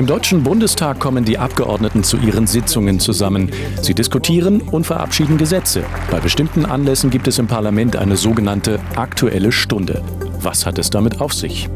Im 0.00 0.06
Deutschen 0.06 0.42
Bundestag 0.42 0.98
kommen 0.98 1.26
die 1.26 1.36
Abgeordneten 1.36 2.02
zu 2.04 2.16
ihren 2.16 2.46
Sitzungen 2.46 3.00
zusammen. 3.00 3.50
Sie 3.82 3.92
diskutieren 3.92 4.62
und 4.62 4.86
verabschieden 4.86 5.36
Gesetze. 5.36 5.82
Bei 6.10 6.20
bestimmten 6.20 6.64
Anlässen 6.64 7.10
gibt 7.10 7.28
es 7.28 7.38
im 7.38 7.46
Parlament 7.46 7.96
eine 7.96 8.16
sogenannte 8.16 8.80
Aktuelle 8.96 9.52
Stunde. 9.52 10.00
Was 10.40 10.64
hat 10.64 10.78
es 10.78 10.88
damit 10.88 11.20
auf 11.20 11.34
sich? 11.34 11.68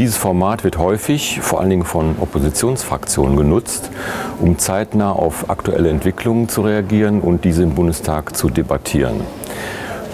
Dieses 0.00 0.16
Format 0.16 0.64
wird 0.64 0.78
häufig, 0.78 1.38
vor 1.40 1.60
allen 1.60 1.70
Dingen 1.70 1.84
von 1.84 2.16
Oppositionsfraktionen 2.18 3.36
genutzt, 3.36 3.92
um 4.40 4.58
zeitnah 4.58 5.12
auf 5.12 5.50
aktuelle 5.50 5.90
Entwicklungen 5.90 6.48
zu 6.48 6.62
reagieren 6.62 7.20
und 7.20 7.44
diese 7.44 7.62
im 7.62 7.76
Bundestag 7.76 8.36
zu 8.36 8.50
debattieren. 8.50 9.20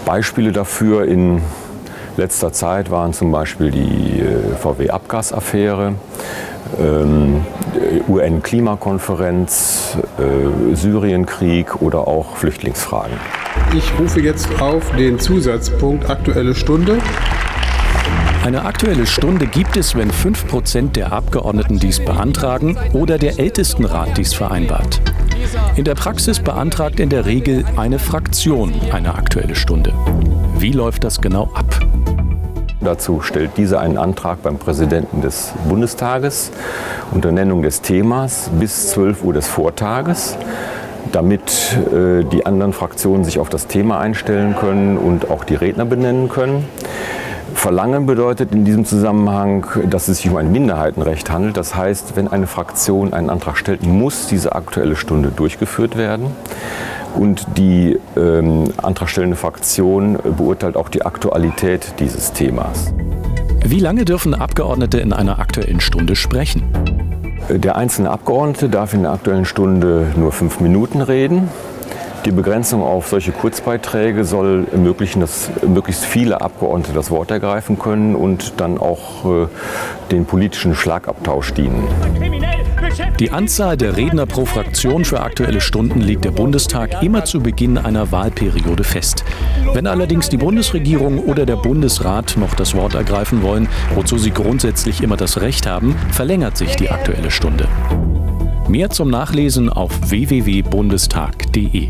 Beispiele 0.05 0.51
dafür 0.51 1.05
in 1.05 1.41
letzter 2.17 2.51
Zeit 2.53 2.91
waren 2.91 3.13
zum 3.13 3.31
Beispiel 3.31 3.71
die 3.71 4.21
äh, 4.21 4.55
VW-Abgasaffäre, 4.55 5.95
ähm, 6.79 7.45
UN-Klimakonferenz, 8.07 9.97
äh, 10.17 10.75
Syrienkrieg 10.75 11.81
oder 11.81 12.07
auch 12.07 12.35
Flüchtlingsfragen. 12.37 13.17
Ich 13.75 13.91
rufe 13.99 14.21
jetzt 14.21 14.49
auf 14.61 14.91
den 14.95 15.19
Zusatzpunkt 15.19 16.09
Aktuelle 16.09 16.55
Stunde. 16.55 16.99
Eine 18.45 18.63
aktuelle 18.63 19.07
Stunde 19.07 19.47
gibt 19.47 19.75
es, 19.75 19.95
wenn 19.95 20.11
5% 20.11 20.91
der 20.91 21.11
Abgeordneten 21.11 21.79
dies 21.79 22.03
beantragen 22.03 22.77
oder 22.93 23.17
der 23.17 23.39
Ältestenrat 23.39 24.17
dies 24.17 24.33
vereinbart. 24.33 25.01
In 25.75 25.83
der 25.83 25.95
Praxis 25.95 26.39
beantragt 26.39 26.99
in 26.99 27.09
der 27.09 27.25
Regel 27.25 27.65
eine 27.75 27.97
Fraktion 27.97 28.73
eine 28.91 29.15
aktuelle 29.15 29.55
Stunde. 29.55 29.93
Wie 30.57 30.71
läuft 30.71 31.03
das 31.03 31.19
genau 31.21 31.49
ab? 31.53 31.79
Dazu 32.85 33.21
stellt 33.21 33.57
dieser 33.57 33.79
einen 33.79 33.97
Antrag 33.97 34.43
beim 34.43 34.57
Präsidenten 34.57 35.21
des 35.21 35.53
Bundestages 35.67 36.51
unter 37.11 37.31
Nennung 37.31 37.63
des 37.63 37.81
Themas 37.81 38.49
bis 38.59 38.91
12 38.91 39.23
Uhr 39.23 39.33
des 39.33 39.47
Vortages 39.47 40.37
damit 41.11 41.77
äh, 41.93 42.23
die 42.23 42.45
anderen 42.45 42.73
Fraktionen 42.73 43.23
sich 43.23 43.39
auf 43.39 43.49
das 43.49 43.67
Thema 43.67 43.99
einstellen 43.99 44.55
können 44.55 44.97
und 44.97 45.29
auch 45.29 45.43
die 45.43 45.55
Redner 45.55 45.85
benennen 45.85 46.29
können. 46.29 46.65
Verlangen 47.53 48.05
bedeutet 48.05 48.51
in 48.51 48.65
diesem 48.65 48.85
Zusammenhang, 48.85 49.65
dass 49.89 50.07
es 50.07 50.17
sich 50.17 50.29
um 50.29 50.35
ein 50.35 50.51
Minderheitenrecht 50.51 51.29
handelt. 51.29 51.57
Das 51.57 51.75
heißt, 51.75 52.15
wenn 52.15 52.27
eine 52.27 52.47
Fraktion 52.47 53.13
einen 53.13 53.29
Antrag 53.29 53.57
stellt, 53.57 53.83
muss 53.83 54.27
diese 54.27 54.55
aktuelle 54.55 54.95
Stunde 54.95 55.29
durchgeführt 55.29 55.97
werden. 55.97 56.27
Und 57.17 57.45
die 57.57 57.97
ähm, 58.17 58.65
antragstellende 58.77 59.35
Fraktion 59.35 60.17
beurteilt 60.37 60.75
auch 60.75 60.89
die 60.89 61.03
Aktualität 61.03 61.93
dieses 61.99 62.33
Themas. 62.33 62.93
Wie 63.65 63.79
lange 63.79 64.05
dürfen 64.05 64.33
Abgeordnete 64.33 64.99
in 64.99 65.13
einer 65.13 65.39
aktuellen 65.39 65.79
Stunde 65.79 66.15
sprechen? 66.15 66.63
Der 67.49 67.75
einzelne 67.75 68.09
Abgeordnete 68.09 68.69
darf 68.69 68.93
in 68.93 69.03
der 69.03 69.11
aktuellen 69.11 69.45
Stunde 69.45 70.07
nur 70.15 70.31
fünf 70.31 70.59
Minuten 70.59 71.01
reden. 71.01 71.49
Die 72.25 72.31
Begrenzung 72.31 72.81
auf 72.81 73.09
solche 73.09 73.31
Kurzbeiträge 73.31 74.25
soll 74.25 74.65
ermöglichen, 74.71 75.19
dass 75.19 75.51
möglichst 75.65 76.03
viele 76.03 76.41
Abgeordnete 76.41 76.91
das 76.91 77.11
Wort 77.11 77.29
ergreifen 77.29 77.77
können 77.77 78.15
und 78.15 78.53
dann 78.57 78.79
auch 78.79 79.25
äh, 79.25 79.47
den 80.09 80.25
politischen 80.25 80.73
Schlagabtausch 80.73 81.53
dienen. 81.53 81.87
Die 83.19 83.29
Anzahl 83.29 83.77
der 83.77 83.95
Redner 83.95 84.25
pro 84.25 84.45
Fraktion 84.45 85.05
für 85.05 85.21
aktuelle 85.21 85.61
Stunden 85.61 86.01
legt 86.01 86.25
der 86.25 86.31
Bundestag 86.31 87.03
immer 87.03 87.25
zu 87.25 87.41
Beginn 87.41 87.77
einer 87.77 88.11
Wahlperiode 88.11 88.83
fest. 88.83 89.23
Wenn 89.73 89.85
allerdings 89.85 90.27
die 90.29 90.37
Bundesregierung 90.37 91.19
oder 91.19 91.45
der 91.45 91.57
Bundesrat 91.57 92.37
noch 92.37 92.55
das 92.55 92.73
Wort 92.75 92.95
ergreifen 92.95 93.43
wollen, 93.43 93.69
wozu 93.93 94.17
sie 94.17 94.31
grundsätzlich 94.31 95.03
immer 95.03 95.17
das 95.17 95.41
Recht 95.41 95.67
haben, 95.67 95.95
verlängert 96.11 96.57
sich 96.57 96.75
die 96.75 96.89
aktuelle 96.89 97.29
Stunde. 97.29 97.67
Mehr 98.67 98.89
zum 98.89 99.09
Nachlesen 99.09 99.69
auf 99.69 99.91
www.bundestag.de. 100.09 101.89